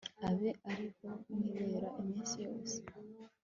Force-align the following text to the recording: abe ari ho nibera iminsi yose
abe 0.27 0.49
ari 0.69 0.87
ho 0.99 1.09
nibera 1.39 1.89
iminsi 2.01 2.35
yose 2.45 2.77